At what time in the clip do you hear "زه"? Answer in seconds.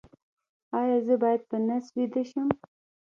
1.05-1.15